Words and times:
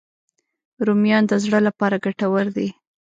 رومیان 0.85 1.23
د 1.27 1.33
زړه 1.43 1.59
لپاره 1.67 2.01
ګټور 2.05 2.45
دي 2.55 2.67